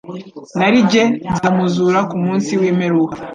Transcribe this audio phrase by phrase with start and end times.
[0.57, 3.15] narijye nzamuzura ku munsi w'imperuka.»